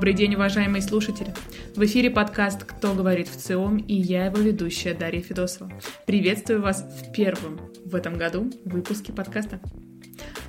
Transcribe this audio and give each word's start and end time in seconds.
Добрый 0.00 0.14
день, 0.14 0.34
уважаемые 0.34 0.80
слушатели! 0.80 1.34
В 1.76 1.84
эфире 1.84 2.08
подкаст 2.08 2.64
«Кто 2.64 2.94
говорит 2.94 3.28
в 3.28 3.36
ЦИОМ» 3.36 3.76
и 3.76 3.94
я 3.94 4.24
его 4.24 4.38
ведущая 4.38 4.94
Дарья 4.94 5.20
Федосова. 5.20 5.70
Приветствую 6.06 6.62
вас 6.62 6.80
в 6.80 7.12
первом 7.12 7.60
в 7.84 7.94
этом 7.94 8.16
году 8.16 8.50
выпуске 8.64 9.12
подкаста. 9.12 9.60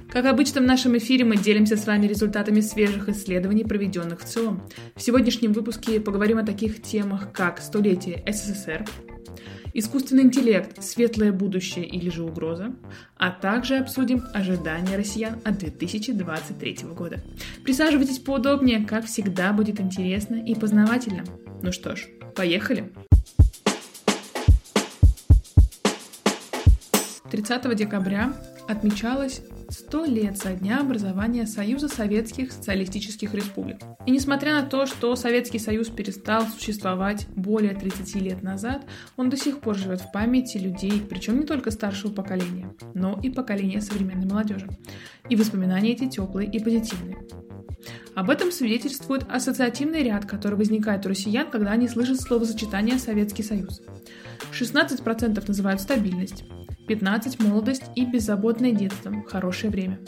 Как 0.09 0.23
обычно 0.23 0.61
в 0.61 0.63
нашем 0.63 0.97
эфире 0.97 1.25
мы 1.25 1.35
делимся 1.35 1.75
с 1.75 1.85
вами 1.85 2.07
результатами 2.07 2.61
свежих 2.61 3.09
исследований, 3.09 3.65
проведенных 3.65 4.21
в 4.21 4.23
ЦИОМ. 4.23 4.69
В 4.95 5.01
сегодняшнем 5.01 5.51
выпуске 5.51 5.99
поговорим 5.99 6.37
о 6.37 6.45
таких 6.45 6.81
темах, 6.81 7.33
как 7.33 7.59
столетие 7.59 8.23
СССР, 8.25 8.85
искусственный 9.73 10.23
интеллект, 10.23 10.81
светлое 10.83 11.31
будущее 11.31 11.85
или 11.85 12.09
же 12.09 12.23
угроза, 12.23 12.73
а 13.17 13.31
также 13.31 13.77
обсудим 13.77 14.23
ожидания 14.33 14.97
россиян 14.97 15.39
от 15.43 15.57
2023 15.57 16.77
года. 16.95 17.21
Присаживайтесь 17.63 18.19
поудобнее, 18.19 18.85
как 18.85 19.05
всегда 19.05 19.53
будет 19.53 19.79
интересно 19.79 20.35
и 20.35 20.55
познавательно. 20.55 21.23
Ну 21.61 21.71
что 21.71 21.95
ж, 21.95 22.07
поехали! 22.35 22.91
30 27.31 27.75
декабря 27.75 28.33
отмечалось 28.67 29.41
100 29.69 30.05
лет 30.05 30.37
со 30.37 30.53
дня 30.53 30.79
образования 30.79 31.45
Союза 31.45 31.87
Советских 31.87 32.51
Социалистических 32.51 33.33
Республик. 33.33 33.77
И 34.05 34.11
несмотря 34.11 34.61
на 34.61 34.63
то, 34.63 34.85
что 34.85 35.15
Советский 35.15 35.59
Союз 35.59 35.89
перестал 35.89 36.45
существовать 36.47 37.27
более 37.35 37.73
30 37.73 38.15
лет 38.15 38.43
назад, 38.43 38.85
он 39.17 39.29
до 39.29 39.37
сих 39.37 39.59
пор 39.59 39.75
живет 39.75 40.01
в 40.01 40.11
памяти 40.11 40.57
людей, 40.57 41.01
причем 41.09 41.39
не 41.39 41.45
только 41.45 41.71
старшего 41.71 42.11
поколения, 42.11 42.73
но 42.93 43.19
и 43.21 43.29
поколения 43.29 43.81
современной 43.81 44.27
молодежи. 44.27 44.67
И 45.29 45.35
воспоминания 45.35 45.93
эти 45.93 46.09
теплые 46.09 46.49
и 46.49 46.59
позитивные. 46.59 47.17
Об 48.13 48.29
этом 48.29 48.51
свидетельствует 48.51 49.25
ассоциативный 49.29 50.03
ряд, 50.03 50.25
который 50.25 50.57
возникает 50.57 51.05
у 51.05 51.09
россиян, 51.09 51.49
когда 51.49 51.71
они 51.71 51.87
слышат 51.87 52.19
словосочетание 52.19 52.99
«Советский 52.99 53.43
Союз». 53.43 53.81
16% 54.51 55.43
называют 55.47 55.79
стабильность, 55.79 56.43
15– 56.87 57.39
молодость 57.43 57.83
и 57.95 58.05
беззаботное 58.05 58.71
детство, 58.71 59.13
хорошее 59.23 59.71
время. 59.71 59.99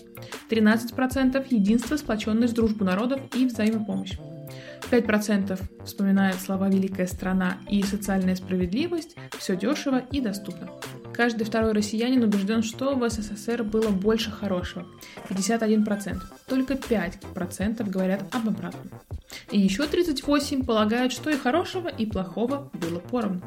13%– 0.49 1.45
единство, 1.49 1.97
сплоченность, 1.97 2.53
дружбу 2.53 2.83
народов 2.85 3.21
и 3.35 3.45
взаимопомощь. 3.45 4.17
5% 4.91 5.59
вспоминают 5.85 6.37
слова 6.39 6.69
«великая 6.69 7.07
страна» 7.07 7.57
и 7.69 7.81
«социальная 7.83 8.35
справедливость», 8.35 9.15
«все 9.39 9.55
дешево 9.55 9.99
и 10.11 10.21
доступно». 10.21 10.69
Каждый 11.13 11.43
второй 11.43 11.73
россиянин 11.73 12.23
убежден, 12.23 12.63
что 12.63 12.95
в 12.95 13.07
СССР 13.07 13.63
было 13.63 13.89
больше 13.89 14.31
хорошего– 14.31 14.85
51%. 15.29 16.21
Только 16.47 16.73
5% 16.73 17.89
говорят 17.89 18.23
об 18.35 18.49
обратном. 18.49 18.89
И 19.51 19.59
еще 19.59 19.83
38% 19.83 20.65
полагают, 20.65 21.13
что 21.13 21.29
и 21.29 21.37
хорошего, 21.37 21.87
и 21.87 22.05
плохого 22.05 22.71
было 22.73 22.99
поровну. 22.99 23.41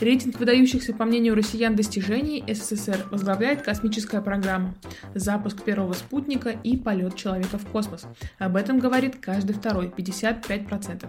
Рейтинг 0.00 0.38
выдающихся, 0.38 0.92
по 0.92 1.04
мнению 1.04 1.34
россиян, 1.34 1.76
достижений 1.76 2.44
СССР 2.46 3.06
возглавляет 3.10 3.62
космическая 3.62 4.20
программа, 4.20 4.74
запуск 5.14 5.62
первого 5.62 5.92
спутника 5.92 6.50
и 6.50 6.76
полет 6.76 7.16
человека 7.16 7.58
в 7.58 7.66
космос. 7.66 8.06
Об 8.38 8.56
этом 8.56 8.78
говорит 8.78 9.16
каждый 9.20 9.54
второй, 9.54 9.86
55%. 9.86 11.06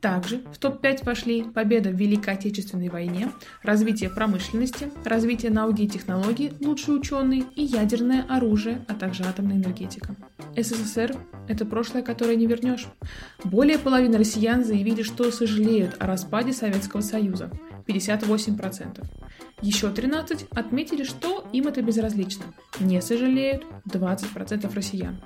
Также 0.00 0.42
в 0.52 0.58
топ-5 0.58 1.04
вошли 1.04 1.42
победа 1.42 1.90
в 1.90 1.94
Великой 1.94 2.34
Отечественной 2.34 2.88
войне, 2.88 3.30
развитие 3.62 4.10
промышленности, 4.10 4.90
развитие 5.04 5.52
науки 5.52 5.82
и 5.82 5.88
технологий, 5.88 6.52
лучшие 6.60 6.96
ученые 6.96 7.44
и 7.54 7.62
ядерное 7.62 8.24
оружие, 8.28 8.84
а 8.88 8.94
также 8.94 9.24
атомная 9.24 9.56
энергетика. 9.56 10.16
СССР– 10.56 11.16
это 11.48 11.64
прошлое, 11.64 12.02
которое 12.02 12.36
не 12.36 12.46
вернешь. 12.46 12.86
Более 13.44 13.78
половины 13.78 14.18
россиян 14.18 14.64
заявили, 14.64 15.02
что 15.02 15.30
сожалеют 15.30 15.96
о 15.98 16.06
распаде 16.06 16.52
Советского 16.52 17.00
Союза. 17.00 17.50
58%. 17.86 19.04
Еще 19.62 19.90
13 19.90 20.46
отметили, 20.50 21.04
что 21.04 21.46
им 21.52 21.68
это 21.68 21.80
безразлично. 21.80 22.44
Не 22.80 23.00
сожалеют 23.00 23.64
20% 23.86 24.74
россиян. 24.74 25.22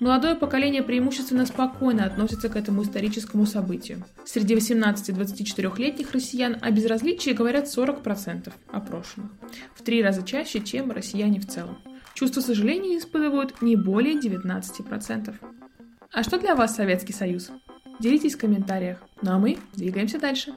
Молодое 0.00 0.34
поколение 0.34 0.82
преимущественно 0.82 1.44
спокойно 1.46 2.04
относится 2.06 2.48
к 2.48 2.56
этому 2.56 2.82
историческому 2.82 3.44
событию. 3.44 4.04
Среди 4.24 4.54
18-24-летних 4.54 6.12
россиян 6.12 6.56
о 6.60 6.70
безразличии 6.70 7.30
говорят 7.30 7.66
40% 7.66 8.52
опрошенных. 8.68 9.30
В 9.74 9.82
три 9.82 10.02
раза 10.02 10.22
чаще, 10.22 10.60
чем 10.60 10.90
россияне 10.90 11.40
в 11.40 11.46
целом. 11.46 11.78
Чувство 12.14 12.40
сожаления 12.40 12.98
испытывают 12.98 13.62
не 13.62 13.76
более 13.76 14.18
19%. 14.18 15.34
А 16.12 16.22
что 16.22 16.38
для 16.38 16.54
вас 16.54 16.76
Советский 16.76 17.12
Союз? 17.12 17.50
Делитесь 18.00 18.34
в 18.34 18.38
комментариях. 18.38 18.98
Ну 19.22 19.32
а 19.32 19.38
мы 19.38 19.58
двигаемся 19.74 20.18
дальше. 20.18 20.54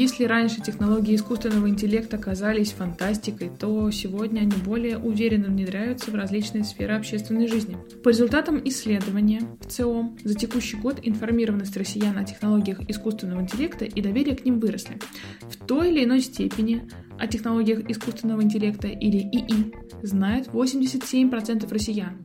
Если 0.00 0.26
раньше 0.26 0.60
технологии 0.60 1.16
искусственного 1.16 1.68
интеллекта 1.68 2.18
казались 2.18 2.70
фантастикой, 2.70 3.50
то 3.50 3.90
сегодня 3.90 4.42
они 4.42 4.52
более 4.64 4.96
уверенно 4.96 5.48
внедряются 5.48 6.12
в 6.12 6.14
различные 6.14 6.62
сферы 6.62 6.94
общественной 6.94 7.48
жизни. 7.48 7.76
По 8.04 8.10
результатам 8.10 8.60
исследования 8.64 9.40
в 9.60 9.66
ЦИОМ 9.66 10.18
за 10.22 10.34
текущий 10.36 10.76
год 10.76 11.00
информированность 11.02 11.76
россиян 11.76 12.16
о 12.16 12.22
технологиях 12.22 12.78
искусственного 12.88 13.40
интеллекта 13.40 13.86
и 13.86 14.00
доверие 14.00 14.36
к 14.36 14.44
ним 14.44 14.60
выросли. 14.60 15.00
В 15.40 15.56
той 15.66 15.90
или 15.90 16.04
иной 16.04 16.20
степени 16.20 16.88
о 17.18 17.26
технологиях 17.26 17.90
искусственного 17.90 18.40
интеллекта 18.40 18.86
или 18.86 19.18
ИИ 19.18 19.74
знают 20.04 20.46
87% 20.46 21.74
россиян. 21.74 22.18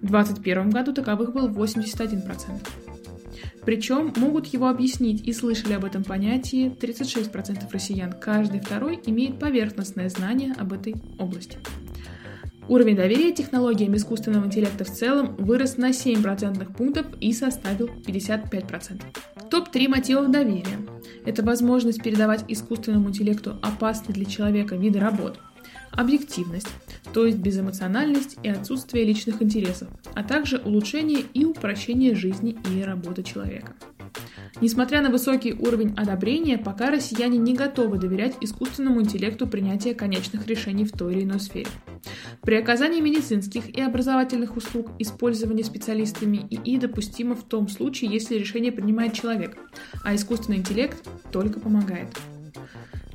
В 0.00 0.06
2021 0.06 0.70
году 0.70 0.94
таковых 0.94 1.34
был 1.34 1.50
81%. 1.50 2.81
Причем 3.64 4.12
могут 4.16 4.46
его 4.46 4.68
объяснить 4.68 5.26
и 5.26 5.32
слышали 5.32 5.74
об 5.74 5.84
этом 5.84 6.02
понятии 6.02 6.74
36% 6.80 7.70
россиян. 7.70 8.12
Каждый 8.12 8.60
второй 8.60 9.00
имеет 9.06 9.38
поверхностное 9.38 10.08
знание 10.08 10.52
об 10.58 10.72
этой 10.72 10.96
области. 11.18 11.58
Уровень 12.68 12.96
доверия 12.96 13.32
технологиям 13.32 13.94
искусственного 13.96 14.46
интеллекта 14.46 14.84
в 14.84 14.90
целом 14.90 15.36
вырос 15.36 15.76
на 15.76 15.92
7 15.92 16.22
процентных 16.22 16.74
пунктов 16.74 17.06
и 17.20 17.32
составил 17.32 17.88
55%. 18.06 19.02
Топ-3 19.50 19.88
мотивов 19.88 20.30
доверия. 20.30 20.78
Это 21.24 21.44
возможность 21.44 22.02
передавать 22.02 22.44
искусственному 22.48 23.08
интеллекту 23.08 23.58
опасные 23.62 24.14
для 24.14 24.24
человека 24.24 24.76
виды 24.76 24.98
работ– 24.98 25.38
объективность, 25.90 26.68
то 27.12 27.26
есть 27.26 27.38
безэмоциональность 27.38 28.38
и 28.42 28.48
отсутствие 28.48 29.04
личных 29.04 29.42
интересов, 29.42 29.88
а 30.14 30.22
также 30.22 30.58
улучшение 30.58 31.20
и 31.34 31.44
упрощение 31.44 32.14
жизни 32.14 32.56
и 32.70 32.82
работы 32.82 33.22
человека. 33.22 33.74
Несмотря 34.60 35.02
на 35.02 35.10
высокий 35.10 35.54
уровень 35.54 35.94
одобрения, 35.96 36.58
пока 36.58 36.90
россияне 36.90 37.38
не 37.38 37.54
готовы 37.54 37.98
доверять 37.98 38.36
искусственному 38.40 39.00
интеллекту 39.00 39.46
принятия 39.46 39.94
конечных 39.94 40.46
решений 40.46 40.84
в 40.84 40.92
той 40.92 41.14
или 41.14 41.24
иной 41.24 41.40
сфере. 41.40 41.68
При 42.42 42.56
оказании 42.56 43.00
медицинских 43.00 43.68
и 43.70 43.80
образовательных 43.80 44.56
услуг 44.56 44.90
использование 44.98 45.64
специалистами 45.64 46.46
ИИ 46.50 46.78
допустимо 46.78 47.34
в 47.34 47.44
том 47.44 47.68
случае, 47.68 48.12
если 48.12 48.36
решение 48.36 48.72
принимает 48.72 49.14
человек, 49.14 49.56
а 50.04 50.14
искусственный 50.14 50.58
интеллект 50.58 51.08
только 51.32 51.58
помогает. 51.58 52.08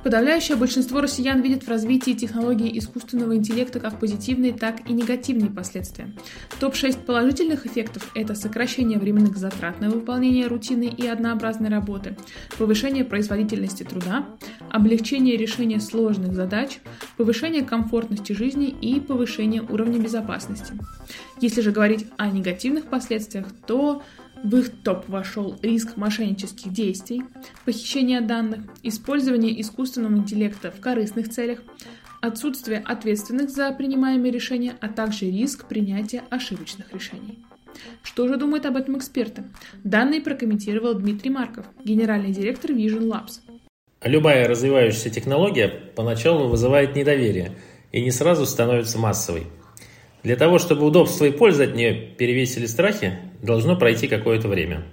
Подавляющее 0.08 0.56
большинство 0.56 1.02
россиян 1.02 1.42
видит 1.42 1.64
в 1.64 1.68
развитии 1.68 2.12
технологий 2.12 2.78
искусственного 2.78 3.36
интеллекта 3.36 3.78
как 3.78 4.00
позитивные, 4.00 4.54
так 4.54 4.88
и 4.88 4.94
негативные 4.94 5.50
последствия. 5.50 6.10
Топ-6 6.60 7.04
положительных 7.04 7.66
эффектов– 7.66 8.10
это 8.14 8.34
сокращение 8.34 8.98
временных 8.98 9.36
затрат 9.36 9.82
на 9.82 9.90
выполнение 9.90 10.46
рутинной 10.46 10.86
и 10.86 11.06
однообразной 11.06 11.68
работы, 11.68 12.16
повышение 12.56 13.04
производительности 13.04 13.82
труда, 13.82 14.24
облегчение 14.70 15.36
решения 15.36 15.78
сложных 15.78 16.34
задач, 16.34 16.78
повышение 17.18 17.62
комфортности 17.62 18.32
жизни 18.32 18.68
и 18.68 19.00
повышение 19.00 19.60
уровня 19.60 19.98
безопасности. 19.98 20.72
Если 21.42 21.60
же 21.60 21.70
говорить 21.70 22.06
о 22.16 22.28
негативных 22.30 22.86
последствиях, 22.86 23.46
то 23.66 24.02
в 24.44 24.56
их 24.56 24.82
топ 24.82 25.08
вошел 25.08 25.56
риск 25.62 25.96
мошеннических 25.96 26.72
действий, 26.72 27.22
похищение 27.64 28.20
данных, 28.20 28.60
использование 28.82 29.60
искусственного 29.60 30.16
интеллекта 30.16 30.70
в 30.70 30.80
корыстных 30.80 31.28
целях, 31.30 31.60
отсутствие 32.20 32.80
ответственных 32.80 33.50
за 33.50 33.70
принимаемые 33.72 34.32
решения, 34.32 34.74
а 34.80 34.88
также 34.88 35.26
риск 35.26 35.66
принятия 35.66 36.22
ошибочных 36.30 36.92
решений. 36.92 37.38
Что 38.02 38.26
же 38.26 38.36
думают 38.36 38.66
об 38.66 38.76
этом 38.76 38.98
эксперты? 38.98 39.44
Данные 39.84 40.20
прокомментировал 40.20 40.94
Дмитрий 40.94 41.30
Марков, 41.30 41.66
генеральный 41.84 42.32
директор 42.32 42.72
Vision 42.72 43.08
Labs. 43.08 43.40
Любая 44.02 44.48
развивающаяся 44.48 45.10
технология 45.10 45.68
поначалу 45.68 46.48
вызывает 46.48 46.96
недоверие 46.96 47.52
и 47.92 48.00
не 48.02 48.10
сразу 48.10 48.46
становится 48.46 48.98
массовой– 48.98 49.46
для 50.22 50.36
того, 50.36 50.58
чтобы 50.58 50.84
удобство 50.84 51.24
и 51.24 51.30
польза 51.30 51.64
от 51.64 51.74
нее 51.74 51.94
перевесили 51.94 52.66
страхи, 52.66 53.18
должно 53.42 53.76
пройти 53.76 54.08
какое-то 54.08 54.48
время. 54.48 54.84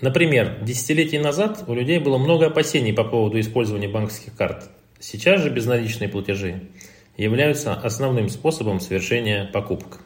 Например, 0.00 0.58
десятилетия 0.62 1.20
назад 1.20 1.64
у 1.66 1.74
людей 1.74 1.98
было 1.98 2.18
много 2.18 2.46
опасений 2.46 2.92
по 2.92 3.04
поводу 3.04 3.40
использования 3.40 3.88
банковских 3.88 4.34
карт. 4.36 4.70
Сейчас 5.00 5.42
же 5.42 5.50
безналичные 5.50 6.08
платежи 6.08 6.68
являются 7.16 7.74
основным 7.74 8.28
способом 8.28 8.78
совершения 8.78 9.44
покупок. 9.52 10.00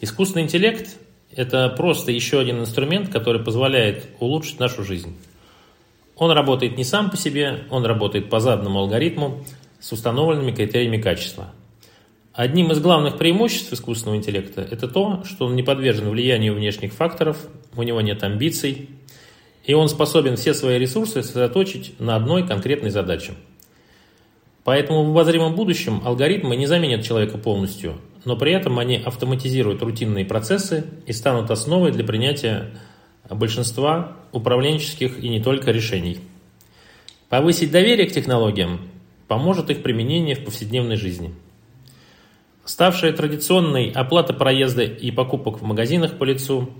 Искусственный 0.00 0.42
интеллект– 0.42 0.96
это 1.36 1.68
просто 1.68 2.10
еще 2.10 2.40
один 2.40 2.58
инструмент, 2.58 3.08
который 3.08 3.42
позволяет 3.42 4.08
улучшить 4.18 4.58
нашу 4.58 4.82
жизнь. 4.82 5.16
Он 6.16 6.32
работает 6.32 6.76
не 6.76 6.84
сам 6.84 7.08
по 7.08 7.16
себе, 7.16 7.64
он 7.70 7.84
работает 7.84 8.28
по 8.28 8.40
заданному 8.40 8.80
алгоритму 8.80 9.44
с 9.78 9.92
установленными 9.92 10.52
критериями 10.52 11.00
качества. 11.00 11.52
Одним 12.34 12.72
из 12.72 12.80
главных 12.80 13.18
преимуществ 13.18 13.70
искусственного 13.74 14.16
интеллекта– 14.16 14.62
это 14.70 14.88
то, 14.88 15.22
что 15.24 15.44
он 15.44 15.54
не 15.54 15.62
подвержен 15.62 16.08
влиянию 16.08 16.54
внешних 16.54 16.94
факторов, 16.94 17.36
у 17.76 17.82
него 17.82 18.00
нет 18.00 18.22
амбиций, 18.22 18.88
и 19.64 19.74
он 19.74 19.90
способен 19.90 20.36
все 20.36 20.54
свои 20.54 20.78
ресурсы 20.78 21.22
сосредоточить 21.22 22.00
на 22.00 22.16
одной 22.16 22.46
конкретной 22.46 22.88
задаче. 22.88 23.32
Поэтому 24.64 25.04
в 25.04 25.10
обозримом 25.10 25.54
будущем 25.54 26.00
алгоритмы 26.04 26.56
не 26.56 26.64
заменят 26.64 27.04
человека 27.04 27.36
полностью, 27.36 28.00
но 28.24 28.34
при 28.34 28.52
этом 28.52 28.78
они 28.78 28.96
автоматизируют 28.96 29.82
рутинные 29.82 30.24
процессы 30.24 30.86
и 31.06 31.12
станут 31.12 31.50
основой 31.50 31.92
для 31.92 32.04
принятия 32.04 32.70
большинства 33.28 34.16
управленческих 34.32 35.22
и 35.22 35.28
не 35.28 35.42
только 35.42 35.70
решений. 35.70 36.18
Повысить 37.28 37.70
доверие 37.70 38.06
к 38.06 38.12
технологиям 38.12 38.80
поможет 39.28 39.68
их 39.68 39.82
применение 39.82 40.34
в 40.34 40.44
повседневной 40.44 40.96
жизни. 40.96 41.34
Ставшая 42.64 43.12
традиционной 43.12 43.90
оплата 43.90 44.32
проезда 44.32 44.82
и 44.82 45.10
покупок 45.10 45.60
в 45.60 45.64
магазинах 45.64 46.18
по 46.18 46.24
лицу, 46.24 46.70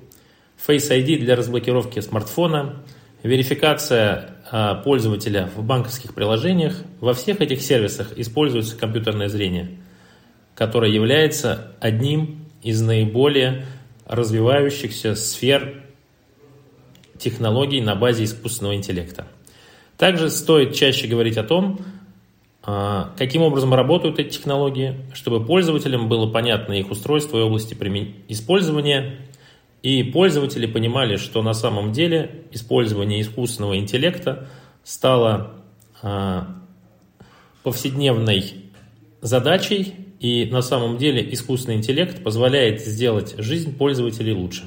Face 0.66 0.90
ID 0.90 1.18
для 1.18 1.34
разблокировки 1.34 2.00
смартфона, 2.00 2.82
верификация 3.22 4.36
а, 4.50 4.76
пользователя 4.76 5.50
в 5.56 5.64
банковских 5.64 6.14
приложениях, 6.14 6.76
во 7.00 7.14
всех 7.14 7.40
этих 7.40 7.62
сервисах 7.62 8.16
используется 8.16 8.76
компьютерное 8.76 9.28
зрение– 9.28 9.78
которая 10.54 10.90
является 10.90 11.72
одним 11.80 12.46
из 12.62 12.80
наиболее 12.80 13.66
развивающихся 14.06 15.14
сфер 15.14 15.82
технологий 17.18 17.80
на 17.80 17.94
базе 17.94 18.24
искусственного 18.24 18.76
интеллекта. 18.76 19.26
Также 19.96 20.30
стоит 20.30 20.74
чаще 20.74 21.06
говорить 21.06 21.36
о 21.36 21.44
том, 21.44 21.80
каким 22.62 23.42
образом 23.42 23.74
работают 23.74 24.18
эти 24.18 24.36
технологии, 24.36 24.94
чтобы 25.14 25.44
пользователям 25.44 26.08
было 26.08 26.30
понятно 26.30 26.74
их 26.74 26.90
устройство 26.90 27.38
и 27.38 27.42
области 27.42 27.74
использования, 28.28 29.18
и 29.82 30.04
пользователи 30.04 30.66
понимали, 30.66 31.16
что 31.16 31.42
на 31.42 31.54
самом 31.54 31.92
деле 31.92 32.44
использование 32.52 33.20
искусственного 33.20 33.76
интеллекта 33.78 34.48
стало 34.84 35.54
а, 36.02 36.56
повседневной 37.62 38.54
задачей. 39.20 39.94
И 40.20 40.48
на 40.52 40.62
самом 40.62 40.98
деле 40.98 41.32
искусственный 41.34 41.78
интеллект 41.78 42.22
позволяет 42.22 42.80
сделать 42.80 43.34
жизнь 43.38 43.76
пользователей 43.76 44.32
лучше. 44.32 44.62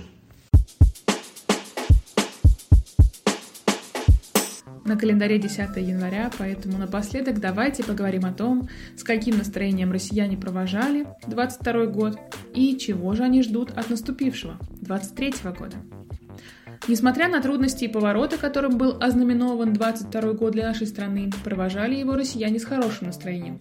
На 4.86 4.98
календаре 4.98 5.40
10 5.40 5.76
января, 5.78 6.30
поэтому 6.38 6.78
напоследок 6.78 7.40
давайте 7.40 7.84
поговорим 7.84 8.24
о 8.24 8.32
том, 8.32 8.70
с 8.96 9.04
каким 9.04 9.36
настроением 9.36 9.92
россияне 9.92 10.38
провожали 10.38 11.08
22 11.26 11.88
год 11.88 12.20
и 12.54 12.78
чего 12.78 13.16
же 13.16 13.24
они 13.24 13.42
ждут 13.42 13.72
от 13.72 13.90
наступившего 13.90 14.60
23 14.82 15.34
года. 15.58 15.78
Несмотря 16.88 17.30
на 17.30 17.42
трудности 17.42 17.86
и 17.86 17.88
повороты, 17.88 18.38
которым 18.38 18.78
был 18.78 18.96
ознаменован 19.02 19.74
22 19.74 20.34
год 20.34 20.54
для 20.54 20.68
нашей 20.68 20.86
страны, 20.86 21.32
провожали 21.44 21.96
его 21.96 22.16
россияне 22.16 22.60
с 22.60 22.66
хорошим 22.66 23.08
настроением. 23.08 23.60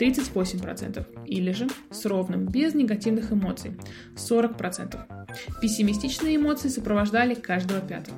38%, 0.00 1.04
или 1.26 1.52
же 1.52 1.68
с 1.90 2.06
ровным, 2.06 2.46
без 2.46 2.72
негативных 2.72 3.30
эмоций, 3.30 3.76
40%. 4.16 4.98
Пессимистичные 5.60 6.36
эмоции 6.36 6.68
сопровождали 6.68 7.34
каждого 7.34 7.80
пятого. 7.82 8.16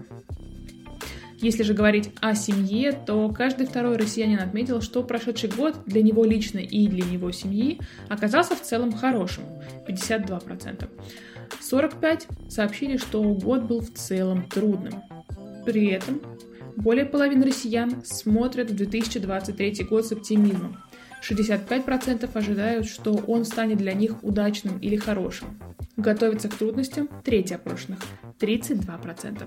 Если 1.40 1.62
же 1.62 1.74
говорить 1.74 2.10
о 2.20 2.34
семье, 2.34 2.92
то 2.92 3.28
каждый 3.30 3.66
второй 3.66 3.96
россиянин 3.96 4.40
отметил, 4.40 4.80
что 4.80 5.02
прошедший 5.02 5.50
год 5.50 5.76
для 5.86 6.02
него 6.02 6.24
лично 6.24 6.58
и 6.58 6.86
для 6.88 7.04
его 7.04 7.30
семьи 7.32 7.80
оказался 8.08 8.54
в 8.56 8.62
целом 8.62 8.92
хорошим– 8.92 9.44
52%. 9.88 10.88
45 11.60 12.28
сообщили, 12.48 12.96
что 12.96 13.22
год 13.22 13.62
был 13.62 13.80
в 13.80 13.92
целом 13.92 14.48
трудным. 14.48 15.02
При 15.64 15.88
этом 15.88 16.20
более 16.76 17.04
половины 17.04 17.46
россиян 17.46 18.04
смотрят 18.04 18.70
в 18.70 18.76
2023 18.76 19.84
год 19.84 20.06
с 20.06 20.12
оптимизмом. 20.12 20.76
65% 21.22 22.28
ожидают, 22.34 22.86
что 22.86 23.14
он 23.14 23.44
станет 23.44 23.78
для 23.78 23.92
них 23.94 24.22
удачным 24.22 24.78
или 24.78 24.96
хорошим. 24.96 25.58
Готовиться 25.96 26.48
к 26.48 26.54
трудностям– 26.54 27.08
треть 27.24 27.52
опрошенных– 27.52 28.00
32%. 28.40 29.44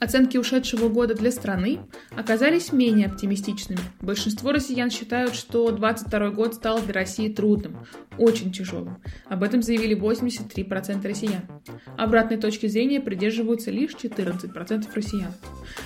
Оценки 0.00 0.36
ушедшего 0.36 0.88
года 0.88 1.14
для 1.14 1.30
страны 1.30 1.78
оказались 2.10 2.72
менее 2.72 3.06
оптимистичными. 3.06 3.80
Большинство 4.00 4.50
россиян 4.50 4.90
считают, 4.90 5.34
что 5.36 5.70
2022 5.70 6.30
год 6.30 6.54
стал 6.54 6.80
для 6.80 6.94
России 6.94 7.32
трудным, 7.32 7.86
очень 8.18 8.50
тяжелым. 8.52 9.00
Об 9.26 9.44
этом 9.44 9.62
заявили 9.62 9.96
83% 9.96 11.06
россиян. 11.06 11.42
Обратной 11.96 12.36
точки 12.36 12.66
зрения 12.66 13.00
придерживаются 13.00 13.70
лишь 13.70 13.92
14% 13.92 14.88
россиян. 14.92 15.32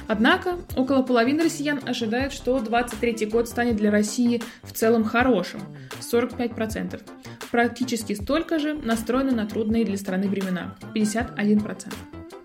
Однако, 0.09 0.57
около 0.77 1.03
половины 1.03 1.45
россиян 1.45 1.81
ожидают, 1.85 2.33
что 2.33 2.59
2023 2.59 3.27
год 3.27 3.49
станет 3.49 3.77
для 3.77 3.91
России 3.91 4.43
в 4.63 4.73
целом 4.73 5.05
хорошим– 5.05 5.61
45%. 6.01 7.03
Практически 7.51 8.15
столько 8.15 8.59
же 8.59 8.75
настроены 8.75 9.33
на 9.33 9.47
трудные 9.75 9.85
для 9.85 9.97
страны 9.97 10.29
времена– 10.29 10.77
51%. 10.95 11.93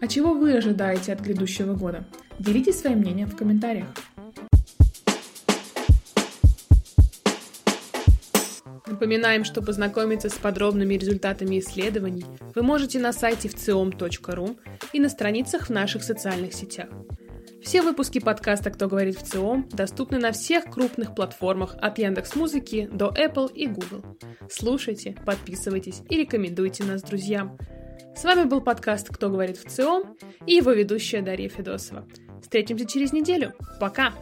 А 0.01 0.07
чего 0.07 0.33
вы 0.33 0.57
ожидаете 0.57 1.13
от 1.13 1.19
грядущего 1.19 1.75
года? 1.75 2.03
Делитесь 2.39 2.79
своим 2.79 2.99
мнением 2.99 3.27
в 3.27 3.35
комментариях. 3.35 3.85
Напоминаем, 8.87 9.43
что 9.43 9.61
познакомиться 9.61 10.29
с 10.29 10.33
подробными 10.33 10.95
результатами 10.95 11.59
исследований 11.59 12.25
вы 12.55 12.63
можете 12.63 12.97
на 12.97 13.13
сайте 13.13 13.47
вциом.ру 13.47 14.57
и 14.91 14.99
на 14.99 15.09
страницах 15.09 15.67
в 15.67 15.69
наших 15.69 16.01
социальных 16.01 16.53
сетях. 16.53 16.89
Все 17.61 17.81
выпуски 17.81 18.19
подкаста 18.19 18.72
«Кто 18.72 18.88
говорит 18.88 19.17
в 19.17 19.24
ЦИОМ» 19.24 19.69
доступны 19.69 20.17
на 20.17 20.31
всех 20.31 20.65
крупных 20.65 21.13
платформах 21.13 21.75
от 21.79 22.00
Яндекс 22.00 22.36
Музыки 22.36 22.89
до 22.91 23.10
Apple 23.10 23.51
и 23.53 23.67
Google. 23.67 24.03
Слушайте, 24.50 25.15
подписывайтесь 25.25 26.01
и 26.10 26.17
рекомендуйте 26.17 26.84
нас 26.84 27.01
друзьям. 27.01 27.57
С 28.15 28.24
вами 28.24 28.45
был 28.45 28.62
подкаст 28.62 29.10
«Кто 29.10 29.29
говорит 29.29 29.57
в 29.57 29.69
ЦИОМ» 29.69 30.17
и 30.45 30.53
его 30.53 30.72
ведущая 30.72 31.22
Дарья 31.22 31.50
Федосова. 31.50 32.07
Встретимся 32.41 32.86
через 32.86 33.12
неделю. 33.12 33.53
Пока! 33.79 34.13